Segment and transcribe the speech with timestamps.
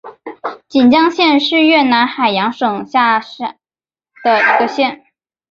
[0.67, 3.55] 锦江县是越南海阳省下辖
[4.23, 5.05] 的一个县。